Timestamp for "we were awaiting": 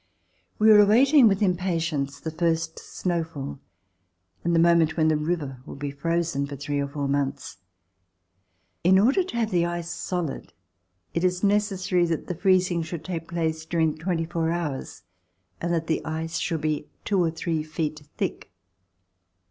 0.57-1.27